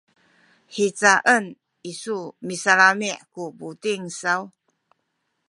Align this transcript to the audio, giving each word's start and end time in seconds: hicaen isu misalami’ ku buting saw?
hicaen 0.75 1.45
isu 1.91 2.17
misalami’ 2.47 3.09
ku 3.31 3.41
buting 3.57 4.05
saw? 4.19 4.41